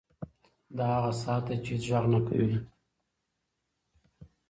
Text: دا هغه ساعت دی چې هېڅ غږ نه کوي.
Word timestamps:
دا 0.77 0.85
هغه 0.95 1.11
ساعت 1.23 1.43
دی 1.47 1.57
چې 1.63 1.71
هېڅ 1.73 1.83
غږ 1.91 2.05
نه 2.13 2.19
کوي. 2.27 2.57